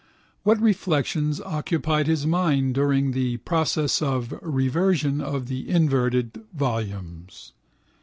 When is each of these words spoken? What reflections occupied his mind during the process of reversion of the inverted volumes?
What 0.41 0.59
reflections 0.59 1.39
occupied 1.39 2.07
his 2.07 2.25
mind 2.25 2.73
during 2.73 3.11
the 3.11 3.37
process 3.37 4.01
of 4.01 4.33
reversion 4.41 5.21
of 5.21 5.45
the 5.45 5.69
inverted 5.69 6.41
volumes? 6.55 7.53